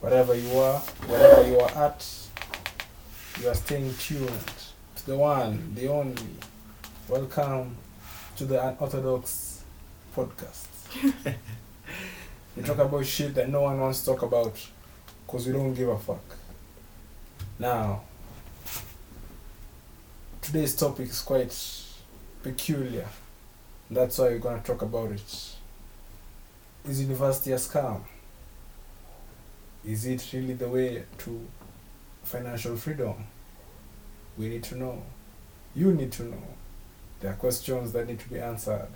[0.00, 2.06] wherever you are, wherever you are at,
[3.40, 4.30] you are staying tuned
[4.96, 6.22] to the one, the only.
[7.08, 7.76] Welcome
[8.36, 9.62] to the Unorthodox
[10.14, 10.66] podcast.
[12.56, 14.54] we talk about shit that no one wants to talk about
[15.26, 16.36] because we don't give a fuck.
[17.58, 18.02] Now,
[20.42, 21.56] today's topic is quite
[22.42, 23.08] peculiar.
[23.90, 25.54] That's why we're gonna talk about it.
[26.84, 28.02] Is university a scam?
[29.88, 31.48] Is it really the way to
[32.22, 33.14] financial freedom?
[34.36, 35.02] We need to know.
[35.74, 36.42] You need to know.
[37.20, 38.88] There are questions that need to be answered.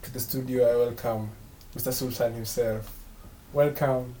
[0.00, 1.28] To the studio, I welcome
[1.76, 1.92] Mr.
[1.92, 2.90] Sultan himself.
[3.52, 4.14] Welcome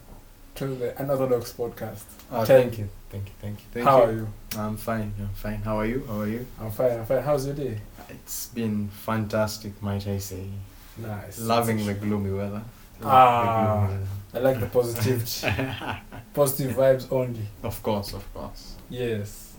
[0.56, 2.04] to the Unorthodox podcast.
[2.30, 4.04] Oh, Tell thank you, thank you, thank you, thank How you.
[4.04, 4.28] are you?
[4.58, 5.14] I'm fine.
[5.18, 5.62] I'm fine.
[5.62, 6.04] How are you?
[6.06, 6.46] How are you?
[6.60, 6.98] I'm fine.
[6.98, 7.22] I'm fine.
[7.22, 7.78] How's your day?
[8.10, 10.50] It's been fantastic, might I say.
[10.98, 11.38] Nice.
[11.40, 12.62] Loving the gloomy weather.
[13.04, 13.88] Ah.
[14.34, 15.46] I like the positivity.
[16.34, 17.46] Positive vibes only.
[17.62, 18.76] of course, of course.
[18.88, 19.54] Yes.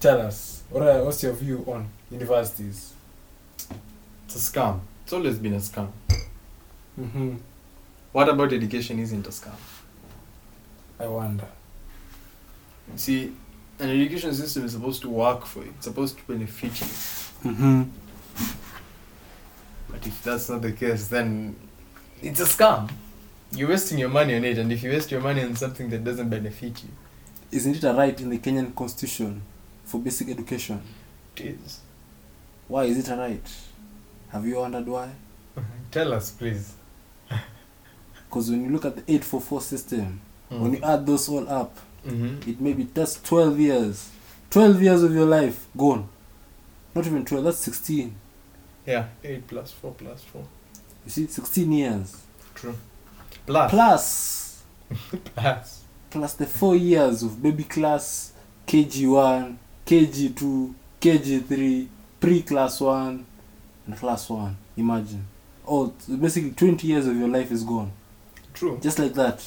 [0.00, 0.62] Tell us.
[0.70, 2.92] What are, what's your view on universities?
[4.26, 4.80] It's a scam.
[5.04, 5.88] It's always been a scam.
[7.00, 7.36] Mm-hmm.
[8.12, 9.54] What about education isn't a scam?
[10.98, 11.46] I wonder.
[12.96, 13.32] See,
[13.78, 15.72] an education system is supposed to work for you.
[15.76, 16.86] It's supposed to benefit you.
[17.52, 17.82] Mm-hmm.
[19.90, 21.54] But if that's not the case, then
[22.22, 22.90] it's a scam.
[23.52, 26.04] You're wasting your money on it, and if you waste your money on something that
[26.04, 26.90] doesn't benefit you,
[27.50, 29.40] Isn't it a right in the Kenyan constitution
[29.84, 30.82] for basic education?
[31.36, 31.80] it is.
[32.66, 33.48] Why is it a right?
[34.30, 35.10] Have you wondered why?
[35.90, 36.74] Tell us, please.
[38.28, 42.48] Because when you look at the 844 system, when you add those all up, Mm-hmm.
[42.48, 44.10] it maybe that's 12 years.
[44.50, 46.08] 12 years of your life gone.
[46.94, 48.14] Not even 12, that's 16.
[48.86, 50.42] Yeah, 8 plus 4 plus 4.
[51.08, 52.22] You see, 16 years.
[52.54, 52.76] True.
[53.46, 53.70] Plus.
[53.70, 54.62] Plus,
[55.34, 55.84] Plus.
[56.10, 58.34] plus the 4 years of baby class,
[58.66, 61.88] KG1, KG2, KG3,
[62.20, 63.24] pre class 1,
[63.86, 64.54] and class 1.
[64.76, 65.24] Imagine.
[65.66, 67.90] Oh, basically 20 years of your life is gone.
[68.52, 68.78] True.
[68.82, 69.42] just like that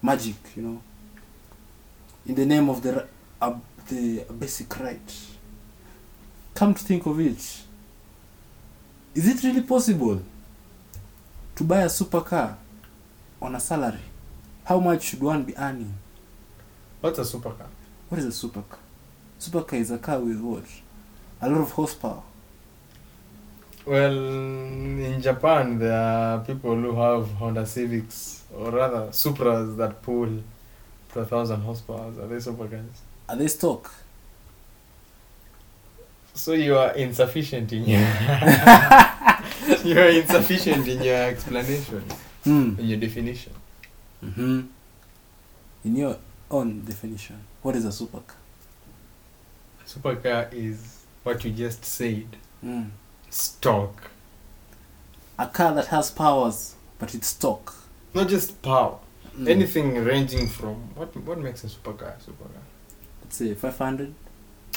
[0.00, 0.80] magic you know
[2.26, 3.04] in the name of the
[3.42, 3.54] uh,
[3.88, 5.16] the basic right
[6.54, 7.38] come to think of it
[9.16, 10.22] is it really possible
[11.56, 12.56] to buy a supercar
[13.40, 13.98] on a salary
[14.64, 15.94] how much should one be earning
[17.00, 17.66] What's a supercar?
[18.08, 18.78] what is a supercar
[19.40, 20.64] supercar is a car with what
[21.42, 22.22] a lot of horsepower
[23.86, 30.42] Well, in Japan, there are people who have Honda Civics, or rather Supras, that pull
[31.12, 32.06] to a thousand horsepower.
[32.22, 32.96] Are they supercars?
[33.28, 33.92] are they stock
[36.32, 38.00] So you are insufficient in your.
[39.88, 42.02] you are insufficient in your explanation,
[42.44, 42.74] hmm.
[42.78, 43.52] in your definition.
[44.24, 44.60] mm-hmm.
[45.84, 46.16] in your
[46.50, 48.36] own definition what is a supercar
[49.84, 52.26] A Supercar is what you just said.
[52.64, 52.88] mm.
[53.30, 54.10] Stock.
[55.38, 57.74] a car that has powers but it's stock
[58.14, 58.98] Not just power.
[59.36, 59.48] Mm.
[59.48, 62.62] Anything ranging from what what makes a supercar a supercar?
[63.22, 64.14] let's say 500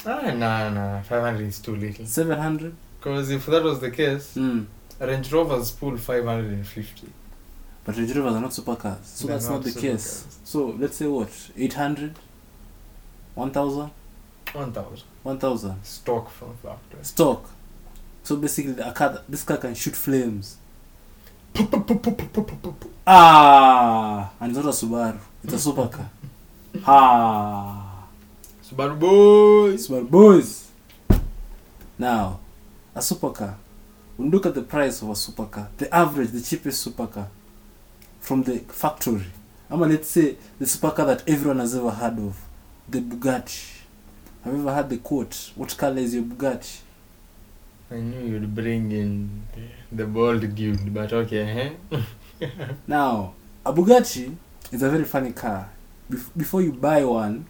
[0.05, 2.05] Ah, no, no, 500 is too little.
[2.05, 4.65] 700 Because if that was the case, mm.
[4.99, 7.07] Range Rovers pull 550.
[7.85, 10.39] but Range Rovers are not supercars so They're that's not not the case.
[10.43, 11.29] so let's say what?
[11.57, 12.15] 800
[13.35, 13.91] 1000
[14.53, 15.03] 1000.
[15.23, 16.99] 1000 Stock from factory.
[17.03, 17.49] stock.
[18.23, 20.57] So basically a car this car can shoot flames.
[23.05, 24.31] Ah!
[24.39, 25.19] And it's not a Subaru.
[25.43, 26.07] It's a supercar
[26.85, 28.07] ah!
[28.63, 29.87] Subaru boys.
[29.87, 30.67] Subaru boys!
[31.97, 32.39] Now
[32.95, 33.55] a supercar
[34.17, 37.27] look at the price of a supercar the average the cheapest supercar
[38.19, 39.23] from the factory
[39.69, 42.41] ama let's say the supercar that everyone has ever heard of
[42.89, 43.73] the Bugatti.
[44.43, 46.79] Have you ever heard the quote what color is your Bugatti?
[47.91, 49.43] I knew you'd bring in
[49.91, 51.99] the bold dude, but okay, eh?
[52.87, 53.33] now
[53.65, 54.35] a Bugatti
[54.71, 55.69] is a very funny car.
[56.09, 57.45] Bef- before you buy one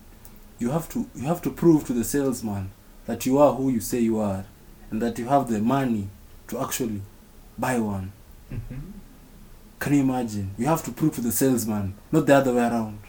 [0.60, 2.72] you have to you have to prove to the salesman
[3.06, 4.46] that you are who you say you are
[4.90, 6.10] and that you have the money
[6.48, 7.02] to actually
[7.58, 8.12] buy one
[8.52, 8.76] mm-hmm.
[9.80, 10.52] Can you imagine?
[10.58, 13.00] You have to prove to the salesman, not the other way around.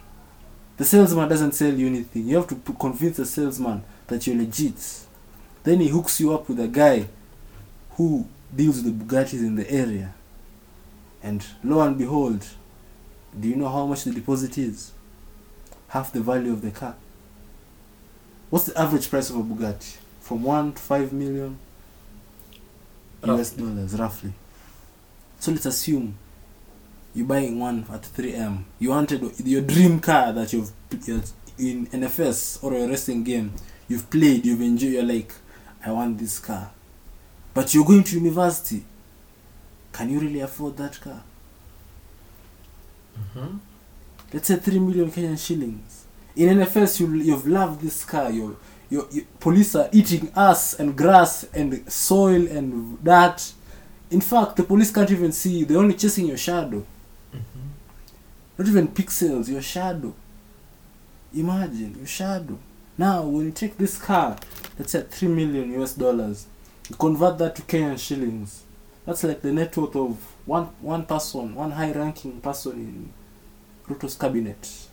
[0.77, 2.27] The salesman doesn't sell you anything.
[2.27, 5.07] You have to p- convince the salesman that you're legit.
[5.65, 7.09] Then he hooks you up with a guy
[7.93, 10.15] who deals with the Bugattis in the area.
[11.23, 12.47] And lo and behold,
[13.39, 14.93] do you know how much the deposit is?
[15.89, 16.95] Half the value of the car.
[18.51, 19.97] What's the average price of a Bugatti?
[20.21, 21.59] From 1 to 5 million
[23.25, 24.33] US dollars, roughly.
[25.41, 26.17] So let's assume
[27.15, 28.65] you're buying one at 3M.
[28.79, 30.73] You wanted your dream car that you've
[31.59, 33.53] in NFS or a racing game.
[33.89, 34.93] You've played, you've enjoyed.
[34.93, 35.33] You're like,
[35.85, 36.71] I want this car,
[37.55, 38.85] but you're going to university.
[39.93, 41.23] Can you really afford that car?
[43.19, 43.57] Mm-hmm.
[44.33, 46.05] let's say 3 million Kenyan shillings.
[46.37, 48.31] In NFS, you, you've loved this car.
[48.31, 48.57] Your,
[48.91, 53.53] your, your police are eating us and grass and soil and dirt.
[54.11, 55.65] In fact, the police can't even see you.
[55.67, 56.85] They're only chasing your shadow.
[57.35, 57.69] Mm-hmm.
[58.57, 60.15] Not even pixels, your shadow.
[61.35, 62.59] Imagine, your shadow.
[62.97, 64.37] Now, when you take this car,
[64.79, 66.47] let's say 3 million US dollars,
[66.89, 68.63] you convert that to Kenyan shillings.
[69.05, 73.13] That's like the net worth of one, one person, one high ranking person in
[73.95, 74.89] Ruto's cabinet.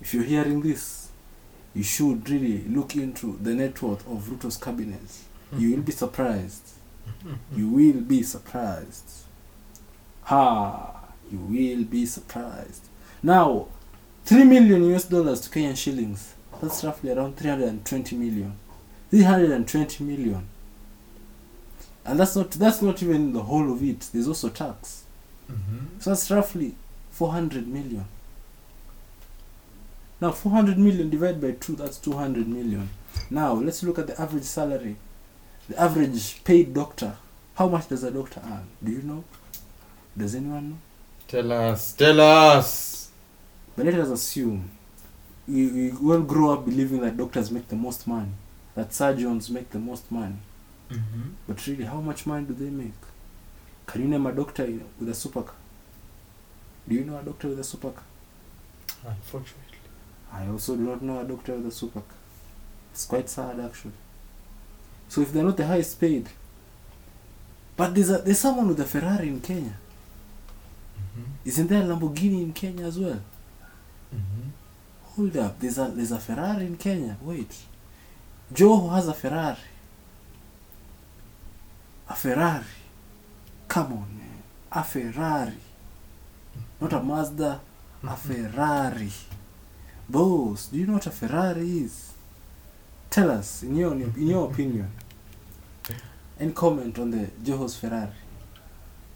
[0.00, 1.03] If you're hearing this,
[1.74, 5.00] you should really look into the net worth of Ruto's cabinet.
[5.56, 6.70] You will be surprised.
[7.54, 9.24] You will be surprised.
[10.24, 11.02] Ha!
[11.30, 12.82] You will be surprised.
[13.22, 13.66] Now,
[14.24, 16.34] 3 million US dollars to Kenyan shillings.
[16.60, 18.56] That's roughly around 320 million.
[19.10, 20.48] 320 million.
[22.04, 24.08] And that's not that's not even the whole of it.
[24.12, 25.04] There's also tax.
[25.50, 26.00] Mm-hmm.
[26.00, 26.74] So that's roughly
[27.10, 28.06] 400 million.
[30.20, 32.88] Now 400 million divided by 2, that's 200 million.
[33.30, 34.96] Now let's look at the average salary.
[35.68, 37.16] The average paid doctor.
[37.54, 38.66] How much does a doctor earn?
[38.82, 39.24] Do you know?
[40.16, 40.76] Does anyone know?
[41.26, 43.10] Tell us, tell us.
[43.76, 44.70] But let us assume
[45.48, 48.30] we, we all grow up believing that doctors make the most money,
[48.74, 50.36] that surgeons make the most money.
[50.90, 51.30] Mm-hmm.
[51.48, 52.92] But really, how much money do they make?
[53.86, 55.54] Can you name a doctor with a supercar?
[56.88, 58.02] Do you know a doctor with a supercar?
[59.06, 59.63] Unfortunately.
[60.34, 62.02] I also do not know a doctor with a super.
[62.92, 63.92] It's quite sad actually.
[65.08, 66.28] So if they're not the highest paid,
[67.76, 69.76] but there's a, there's someone with a Ferrari in Kenya.
[70.98, 71.48] Mm-hmm.
[71.48, 73.20] Isn't there a Lamborghini in Kenya as well?
[74.14, 74.48] Mm-hmm.
[75.02, 77.16] Hold up, there's a there's a Ferrari in Kenya.
[77.20, 77.54] Wait,
[78.52, 79.56] Joe has a Ferrari.
[82.08, 82.64] A Ferrari.
[83.68, 84.42] Come on, man.
[84.72, 85.52] A Ferrari.
[86.80, 87.60] Not a Mazda.
[88.06, 89.10] A Ferrari.
[90.08, 92.12] Boss, do you know what a Ferrari is?
[93.10, 94.90] Tell us, in your in your opinion.
[96.38, 98.10] And comment on the Joho's Ferrari.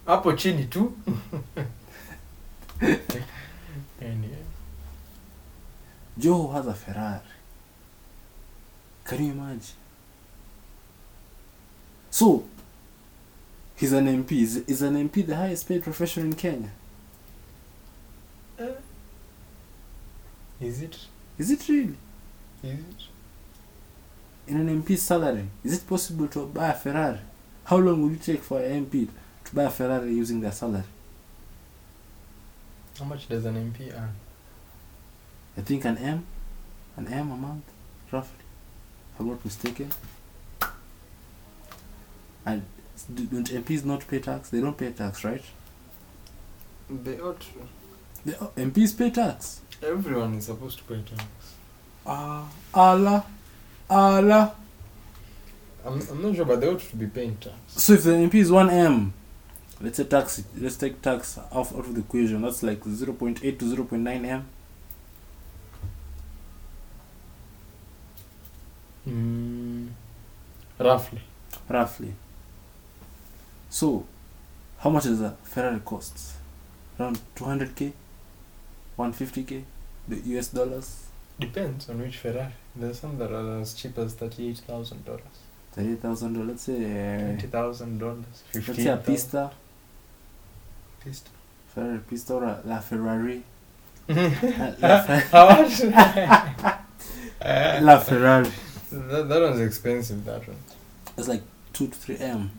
[0.06, 0.96] hapo chini tu
[6.19, 7.20] Joho has a Ferrari.
[9.05, 9.61] Can you imagine?
[12.11, 12.44] So,
[13.76, 14.32] he's an MP.
[14.43, 16.70] Is, is an MP the highest paid profession in Kenya?
[20.60, 20.99] Is it
[21.38, 21.96] Is it really?
[22.62, 23.08] is it
[24.46, 27.20] In an MP's salary, is it possible to buy a Ferrari?
[27.64, 29.08] How long will it take for an MP
[29.44, 30.84] to buy a Ferrari using their salary?
[32.99, 34.12] how much does an mp earn
[35.56, 36.25] I think an M,
[36.96, 37.64] an M a month,
[38.12, 38.44] roughly,
[39.14, 39.90] if I'm not mistaken.
[42.46, 42.62] And
[43.12, 44.50] do- don't MPs not pay tax?
[44.50, 45.44] They don't pay tax, right?
[46.90, 47.69] they ought to
[48.25, 49.61] The MPs pay tax.
[49.82, 51.25] everyone is supposed to pay tax
[52.06, 53.25] Ah, Allah,
[53.88, 54.55] Allah.
[55.85, 58.35] I'm, I'm not sure but they ought to be paying tax So if the MP
[58.37, 59.12] is one M,
[59.81, 60.43] let's say tax.
[60.59, 62.43] Let's take tax off out of the equation.
[62.43, 64.47] That's like zero point eight to zero point nine M.
[69.07, 69.88] mm,
[70.78, 71.21] roughly
[71.69, 72.14] roughly.
[73.71, 74.07] So,
[74.78, 76.35] how much does a Ferrari cost?
[76.99, 77.92] Around two hundred k,
[78.99, 79.64] one fifty k,
[80.09, 80.88] the US dollars.
[81.40, 85.21] depends on which ferrari there's some that are as cheap as $38000
[85.73, 85.97] Thirty eh?
[86.05, 86.49] thousand dollars.
[86.49, 87.38] Let's say.
[87.40, 88.25] $20000
[88.55, 89.50] let's say a Pista,
[91.05, 91.31] Pista.
[91.75, 93.43] Ferrari Pista or a La Ferrari.
[94.09, 95.75] La, Fer- How much?
[97.83, 98.50] La Ferrari.
[98.90, 100.57] that, that one's expensive that one
[101.17, 102.50] It's like two to three M.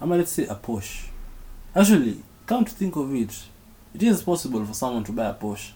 [0.00, 1.08] I mean, let's say a Porsche.
[1.74, 3.34] Actually, come to think of it,
[3.94, 5.72] it is possible for someone to buy a Porsche.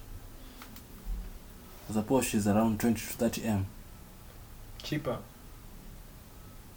[1.95, 3.67] A Porsche is around twenty to thirty M.
[4.83, 5.19] cheaper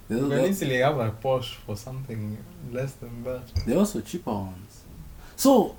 [0.07, 2.37] They- you can easily have a Porsche for something
[2.71, 4.81] less than that They're also cheaper ones.
[5.35, 5.75] So,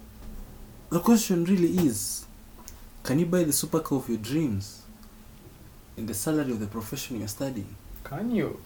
[0.91, 2.25] the question really is
[3.03, 4.83] can you buy the supercar of your dreams
[5.97, 7.75] in the salary of the profession you're studying?
[8.05, 8.59] can you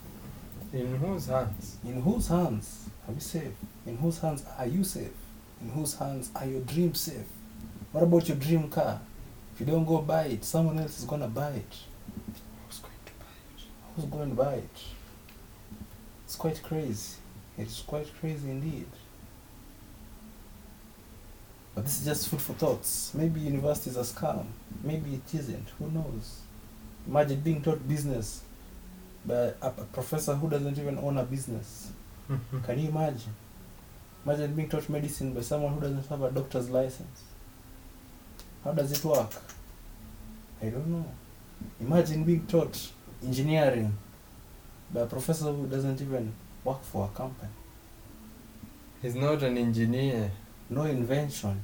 [0.72, 3.52] in whose hands In whose hands are we safe?
[3.86, 5.12] In whose hands are you safe?
[5.64, 7.24] In whose hands are your dreams safe?
[7.92, 9.00] What about your dream car?
[9.54, 11.74] If you don't go buy it, someone else is gonna buy it.
[12.66, 13.64] who's going to buy it
[13.96, 14.78] Who's going to buy it?
[16.24, 17.16] It's quite crazy.
[17.56, 18.86] It's quite crazy indeed.
[21.74, 23.12] But this is just food for thoughts.
[23.14, 24.46] Maybe university is a scam.
[24.82, 25.68] Maybe it isn't.
[25.78, 26.40] Who knows?
[27.06, 28.42] Imagine being taught business
[29.24, 31.90] by a, a professor who doesn't even own a business.
[32.64, 33.34] Can you imagine?
[34.24, 37.24] Imagine being taught medicine by someone who doesn't have a doctor's license.
[38.62, 39.30] How does it work?
[40.62, 41.06] I don't know.
[41.80, 42.90] Imagine being taught
[43.22, 43.96] engineering
[44.92, 46.32] by a professor who doesn't even
[46.64, 47.50] work for a company.
[49.02, 50.30] He's not an engineer.
[50.70, 51.60] No invention.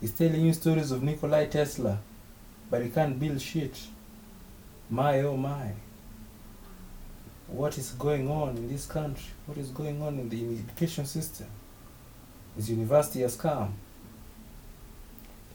[0.00, 1.98] He's telling you stories of Nikolai Tesla,
[2.70, 3.78] but he can't build shit.
[4.90, 5.72] My oh my.
[7.54, 9.26] What is going on in this country?
[9.46, 11.46] What is going on in the education system?
[12.58, 13.74] Is university has come.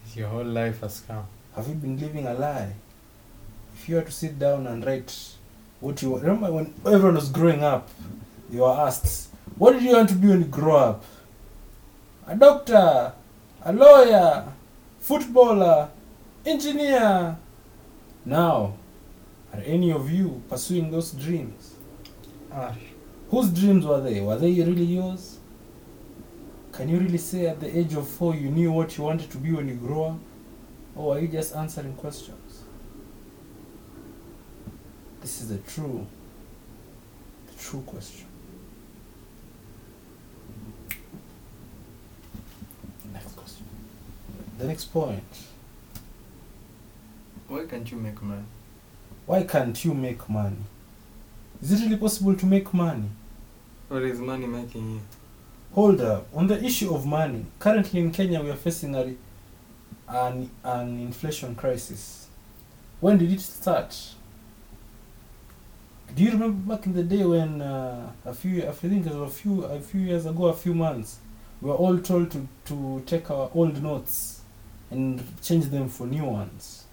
[0.08, 1.26] Is your whole life has come.
[1.54, 2.72] Have you been living a lie?
[3.76, 5.14] If you were to sit down and write
[5.82, 7.90] what you remember when everyone was growing up,
[8.50, 9.28] you were asked,
[9.58, 11.04] What did you want to be when you grow up?
[12.28, 13.12] A doctor,
[13.62, 14.54] a lawyer,
[15.02, 15.90] footballer,
[16.46, 17.38] engineer.
[18.24, 18.76] Now,
[19.52, 21.76] are any of you pursuing those dreams?
[22.52, 22.76] Ah,
[23.30, 24.22] Whose dreams were they?
[24.22, 25.38] Were they really yours?
[26.72, 29.38] Can you really say at the age of four you knew what you wanted to
[29.38, 30.20] be when you grow up?
[30.96, 32.64] Or are you just answering questions?
[35.22, 36.08] This is the true,
[37.48, 38.26] the true question.
[43.14, 43.66] Next question.
[44.58, 45.24] The next point.
[47.48, 48.44] why can't you make money?
[49.26, 50.58] Why can't you make money?
[51.62, 53.10] Is it really possible to make money?
[53.90, 55.02] What is money making you?
[55.74, 56.28] Hold up.
[56.34, 59.14] On the issue of money, currently in Kenya we are facing a,
[60.08, 62.28] an, an inflation crisis.
[63.00, 63.96] When did it start?
[66.16, 69.32] Do you remember back in the day when uh, a few, I think it was
[69.32, 71.20] a few, a few years ago, a few months,
[71.62, 74.42] we were all told to, to take our old notes
[74.90, 76.86] and change them for new ones.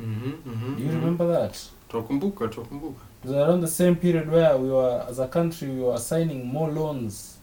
[0.00, 1.68] Mm-hmm, mm-hmm, Do you remember that?
[1.88, 3.00] Twakumbuka, twakumbuka.
[3.24, 6.46] It was around the same period where we were, as a country, we were signing
[6.46, 7.38] more loans.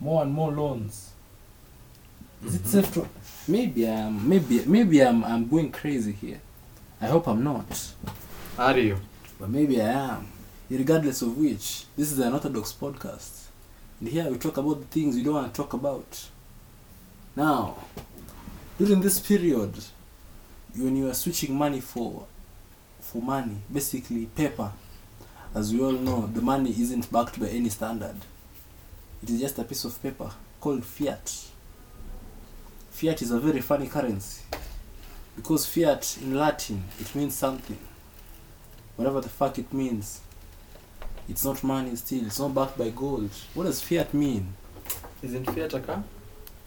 [0.00, 1.10] More and more loans.
[2.44, 2.66] Is it Mhm.
[2.70, 3.06] safe to?
[3.48, 6.40] Maybe I'm maybe maybe I'm I'm going crazy here.
[7.00, 7.94] I hope I'm not,
[8.58, 8.98] Are you?
[9.40, 10.26] but maybe I am.
[10.70, 13.48] Regardless of which, this is an orthodox podcast,
[14.00, 16.28] and here we talk about the things we don't want to talk about.
[17.36, 17.76] Now,
[18.78, 19.72] during this period,
[20.76, 22.26] when you are switching money for
[23.00, 24.72] for money, basically paper,
[25.54, 28.16] as we all know, the money isn't backed by any standard.
[29.22, 31.46] It is just a piece of paper called fiat.
[32.90, 34.42] Fiat is a very funny currency
[35.36, 37.78] because fiat in Latin it means something.
[38.96, 40.20] Whatever the fuck it means.
[41.28, 43.30] It's not money still, it's not backed by gold.
[43.54, 44.54] What does fiat mean?
[45.22, 46.04] Isn't Fiat a car?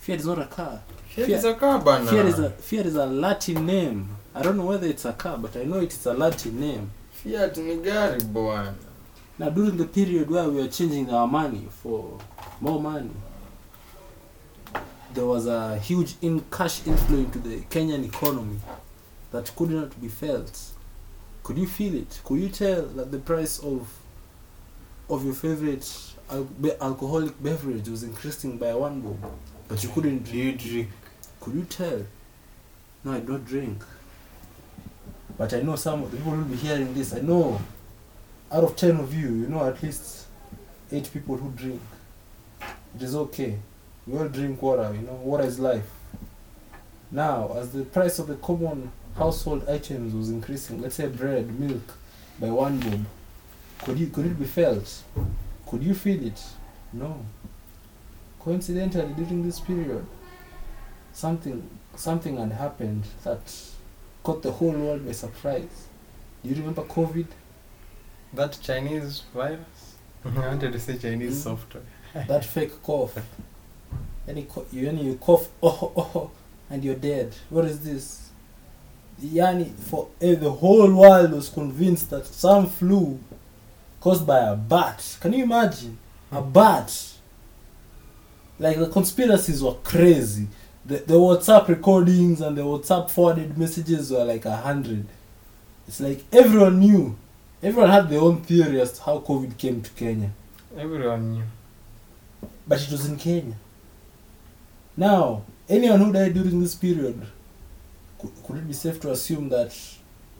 [0.08, 0.82] Fiat is not a car.
[1.10, 2.06] Fear, is a car, bana.
[2.10, 4.08] Fiat is a is a Latin name.
[4.34, 6.92] I don't know whether it's a car, but I know it's a Latin name.
[7.12, 8.74] Fiat ni gari bwana.
[9.38, 12.18] Now during the period where we were changing our money for
[12.62, 13.12] more money,
[15.14, 18.62] there was a huge in cash inflow into the Kenyan economy
[19.32, 20.58] that could not be felt.
[21.44, 22.22] Could you feel it?
[22.24, 23.90] Could you tell that the price of
[25.10, 25.86] of your favorite
[26.32, 29.18] al- be- alcoholic beverage was increasing by one bob,
[29.68, 30.90] but you couldn't Do you drink?
[31.40, 32.02] Could you tell?
[33.04, 33.84] No, I don't drink.
[35.38, 37.14] But I know some of the people will be hearing this.
[37.14, 37.62] I know,
[38.52, 40.26] out of ten of you, you know at least
[40.92, 41.82] eight people who drink.
[42.96, 43.58] It is okay.
[44.08, 44.94] We all drink water.
[44.94, 45.86] You know, water is life.
[47.12, 51.98] Now, as the price of the common household items was increasing, let's say bread, milk,
[52.40, 53.06] by one bob,
[53.84, 55.04] could could it be felt?
[55.70, 56.42] Could you feel it?
[56.94, 57.26] No.
[58.40, 60.06] Coincidentally, during this period,
[61.14, 63.40] something something had happened that
[64.24, 65.88] caught the whole world by surprise.
[66.44, 67.28] Do you remember COVID?
[68.34, 69.96] That Chinese virus?
[70.26, 71.44] I wanted to say Chinese Mm.
[71.44, 71.84] software.
[72.28, 73.18] that fake cough.
[74.28, 76.32] Any co- you, any you cough, oh, oh, oh,
[76.70, 77.34] and you're dead.
[77.50, 78.30] What is this?
[79.22, 83.20] Yani, for eh, the whole world was convinced that some flu
[84.00, 85.18] caused by a bat.
[85.22, 85.98] Can you imagine?
[86.32, 87.14] A bat.
[88.60, 90.48] Like the conspiracies were crazy.
[90.86, 95.06] The, the WhatsApp recordings and the WhatsApp forwarded messages were like a hundred.
[95.88, 97.18] It's like everyone knew.
[97.62, 100.32] Everyone had their own theory as to how COVID came to Kenya.
[100.78, 101.44] Everyone knew.
[102.68, 103.56] but it was in Kenya.
[104.96, 107.26] Now, anyone who died during this period,
[108.20, 109.76] could, could it be safe to assume that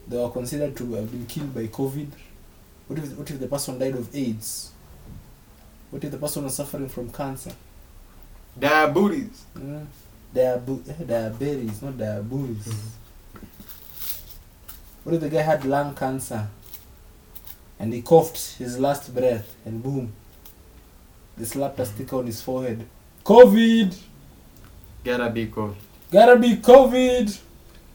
[0.08, 2.10] they were considered to have been killed by COVID?
[2.88, 4.72] What if, what if the person died of AIDS?
[5.90, 7.52] What if the person was suffering from cancer?
[8.60, 9.46] Diabetes.
[9.56, 9.86] Mm.
[10.34, 12.74] Diabu- eh, diabetes, not diabetes.
[15.04, 16.48] What if the guy had lung cancer
[17.80, 20.12] and he coughed his last breath and boom,
[21.38, 22.86] they slapped a sticker on his forehead.
[23.24, 23.96] COVID!
[25.04, 25.76] Gotta be COVID.
[26.12, 27.40] Gotta be COVID!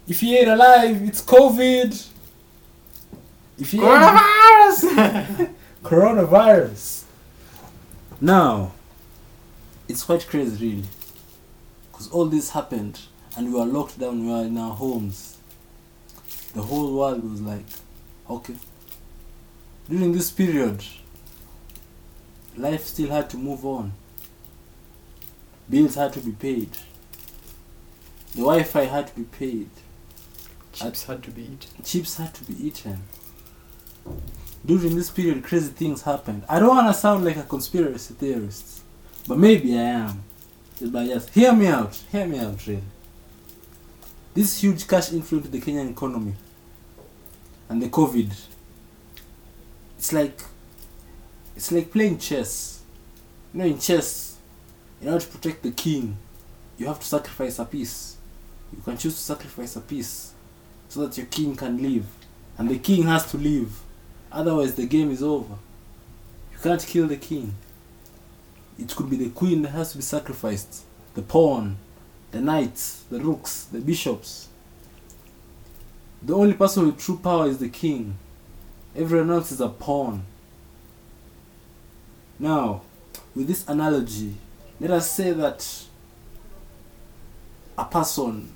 [0.09, 2.09] If he ain't alive, it's COVID!
[3.59, 5.50] If he Coronavirus!
[5.83, 7.04] coronavirus.
[8.21, 8.73] Now,
[9.89, 10.85] it's quite crazy, really,
[11.91, 13.01] because all this happened
[13.37, 14.25] and we were locked down.
[14.25, 15.39] We were in our homes.
[16.55, 17.65] The whole world was like,
[18.29, 18.57] okay.
[19.89, 20.85] During this period,
[22.57, 23.93] life still had to move on.
[25.69, 26.71] Bills had to be paid.
[28.33, 29.71] The Wi-Fi had to be paid.
[30.73, 31.85] Chips had to be eaten.
[31.85, 33.03] chips had to be eaten.
[34.65, 36.45] During this period, crazy things happened.
[36.49, 38.83] I don't want to sound like a conspiracy theorist,
[39.26, 40.25] but maybe I am.
[40.81, 41.95] But just hear me out.
[42.11, 42.83] Hear me out, really.
[44.35, 46.35] This huge cash inflow into the Kenyan economy
[47.69, 48.33] and the COVID.
[49.99, 50.41] It's like
[51.55, 52.81] it's like playing chess.
[53.52, 54.38] You know, in chess,
[55.00, 56.17] in order to protect the king,
[56.79, 58.17] you have to sacrifice a piece.
[58.73, 60.33] You can choose to sacrifice a piece
[60.88, 62.07] so that your king can live.
[62.59, 63.81] And the king has to live.
[64.31, 65.55] Otherwise, the game is over.
[66.52, 67.55] You can't kill the king.
[68.83, 70.83] It could be the queen that has to be sacrificed,
[71.15, 71.77] the pawn,
[72.33, 74.49] the knights, the rooks, the bishops.
[76.21, 78.17] The only person with true power is the king.
[78.97, 80.25] Everyone else is a pawn.
[82.41, 82.83] Now,
[83.37, 84.35] with this analogy,
[84.81, 85.85] let us say that
[87.79, 88.53] a person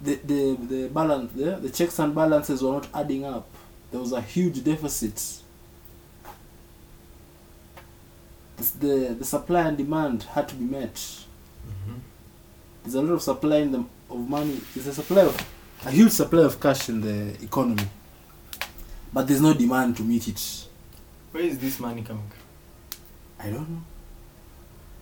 [0.00, 3.48] the the the balance the, the checks and balances were not adding up.
[3.90, 5.16] There was a huge deficit.
[5.16, 5.42] This-
[8.56, 10.94] The the supply and demand had to be met.
[10.94, 11.98] Mm-hmm.
[12.82, 14.60] There's a lot of supply in the of money.
[14.74, 15.36] There's a supply of
[15.84, 17.88] a huge supply of cash in the economy,
[19.12, 20.66] but there's no demand to meet it.
[21.32, 23.46] Where is this money coming from?
[23.46, 23.82] I don't know.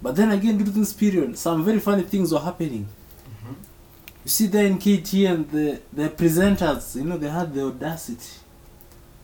[0.01, 2.89] But then again, during this period, some very funny things were happening.
[3.29, 3.53] Mm-hmm.
[4.25, 8.39] You see there in KT and the, the presenters, you know, they had the audacity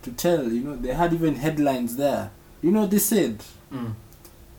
[0.02, 2.30] to tell, you know, they had even headlines there.
[2.62, 3.92] You know, they said Mm.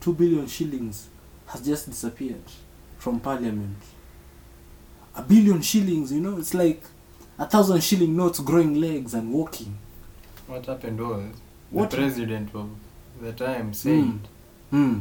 [0.01, 1.09] 2 billion shillings
[1.47, 2.43] has just disappeared
[2.97, 3.77] from parliament.
[5.15, 6.81] A billion shillings, you know, it's like
[7.37, 9.77] a thousand shilling notes growing legs and walking.
[10.47, 11.33] What happened was
[11.71, 12.69] What- the president of
[13.21, 14.19] the time said Mm.
[14.71, 14.99] Hmm.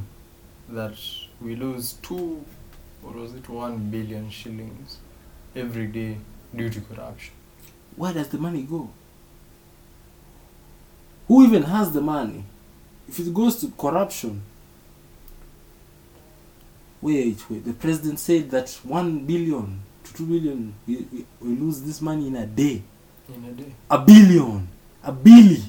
[0.74, 0.96] that
[1.40, 2.44] we lose two
[3.04, 4.98] or was it one billion shillings
[5.54, 6.18] every day
[6.54, 7.32] due to corruption.
[7.96, 8.88] Where does the money go?
[11.28, 12.44] Who even has the money?
[13.08, 14.42] If it goes to corruption.
[17.00, 17.64] Wait, wait.
[17.64, 22.26] The president said that 1 billion to 2 billion, we, we, we lose this money
[22.26, 22.82] in a day.
[23.34, 23.72] In a day.
[23.90, 24.68] A billion.
[25.04, 25.62] A billy.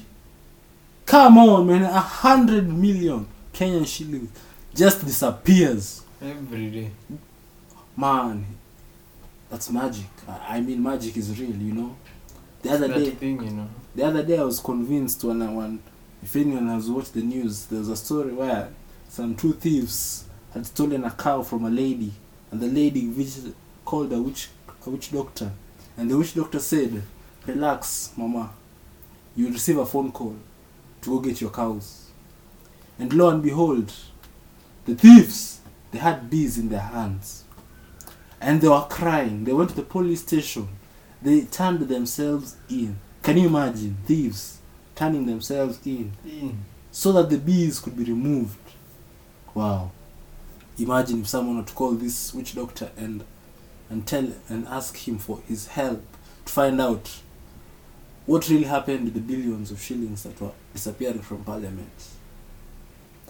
[1.06, 1.82] Come on, man.
[1.82, 4.30] A hundred million Kenyan shillings
[4.74, 6.02] just disappears.
[6.22, 6.90] Every day.
[7.96, 8.46] Man,
[9.50, 10.06] that's magic.
[10.28, 11.96] I, I mean, magic is real, you know.
[12.62, 13.68] The other that day, thing, you know.
[13.94, 15.82] the other day I was convinced when I when
[16.22, 18.68] if anyone has watched the news, there was a story where
[19.08, 22.12] some two thieves had stolen a cow from a lady,
[22.50, 24.48] and the lady visited, called a witch
[24.86, 25.52] a witch doctor,
[25.96, 27.02] and the witch doctor said,
[27.46, 28.50] "Relax, mama,
[29.36, 30.36] you will receive a phone call
[31.02, 32.06] to go get your cows."
[32.98, 33.92] And lo and behold,
[34.86, 35.60] the thieves
[35.90, 37.44] they had bees in their hands,
[38.40, 39.44] and they were crying.
[39.44, 40.68] They went to the police station.
[41.22, 42.98] They turned themselves in.
[43.22, 44.58] Can you imagine thieves
[44.94, 46.12] turning themselves in
[46.90, 48.56] so that the bees could be removed?
[49.54, 49.90] Wow.
[50.80, 53.24] Imagine if someone were to call this witch doctor and
[53.90, 56.02] and tell and ask him for his help
[56.44, 57.20] to find out
[58.24, 61.90] what really happened to the billions of shillings that were disappearing from parliament.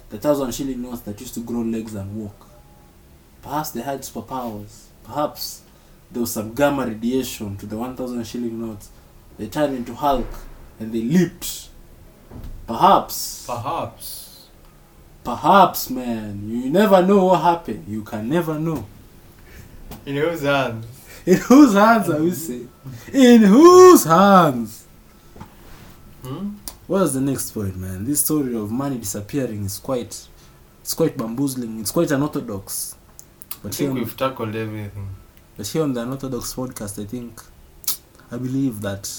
[0.09, 2.47] The thousand shilling notes that used to grow legs and walk.
[3.41, 4.83] Perhaps they had superpowers.
[5.03, 5.63] Perhaps
[6.11, 8.89] there was some gamma radiation to the 1000 shilling notes.
[9.37, 10.27] They turned into Hulk
[10.79, 11.69] and they leaped.
[12.67, 13.45] Perhaps.
[13.47, 14.20] Perhaps.
[15.23, 16.49] Perhaps, man.
[16.49, 17.85] You never know what happened.
[17.87, 18.85] You can never know.
[20.05, 20.85] In whose hands?
[21.25, 22.69] In whose hands are we saying?
[23.13, 24.85] In whose hands?
[26.23, 26.55] Hmm?
[26.87, 28.03] What's the next point, man?
[28.05, 30.27] This story of money disappearing is quite,
[30.81, 31.79] it's quite bamboozling.
[31.79, 32.95] It's quite unorthodox.
[33.51, 35.09] I But here, think on, we've tackled everything.
[35.55, 37.41] but here on the unorthodox podcast, I think,
[38.31, 39.09] I believe that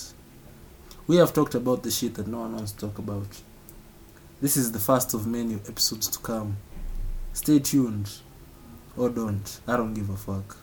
[1.07, 3.27] we have talked about the shit that no one wants to talk about.
[4.43, 6.57] This is the first of many episodes to come.
[7.33, 8.11] stay tuned
[8.97, 9.61] or don't.
[9.69, 10.57] I don't give a fuck.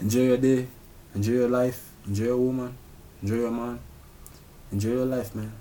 [0.00, 0.66] enjoy your day,
[1.14, 2.76] enjoy your life, enjoy your woman,
[3.22, 3.80] enjoy your man,
[4.70, 5.54] enjoy your life, man.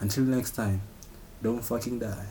[0.00, 0.80] Until next time,
[1.40, 2.26] don't fucking die.